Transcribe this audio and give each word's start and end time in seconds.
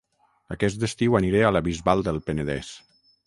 Aquest 0.55 0.85
estiu 0.87 1.17
aniré 1.19 1.45
a 1.49 1.53
La 1.55 1.63
Bisbal 1.69 2.03
del 2.09 2.19
Penedès 2.31 2.73